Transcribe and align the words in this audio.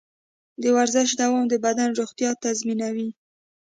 د 0.61 0.63
ورزش 0.77 1.09
دوام 1.21 1.45
د 1.49 1.53
بدن 1.65 1.89
روغتیا 1.99 2.29
تضمینوي. 2.43 3.09